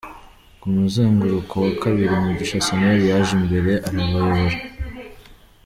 [0.59, 4.57] Ku muzenguruko wa kabiri, Mugisha Samuel yaje imbere arabayobora.